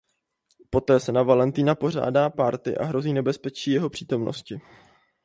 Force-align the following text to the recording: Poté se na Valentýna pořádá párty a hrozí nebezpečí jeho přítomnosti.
Poté 0.69 0.99
se 0.99 1.11
na 1.11 1.23
Valentýna 1.23 1.75
pořádá 1.75 2.29
párty 2.29 2.77
a 2.77 2.85
hrozí 2.85 3.13
nebezpečí 3.13 3.71
jeho 3.71 3.89
přítomnosti. 3.89 4.61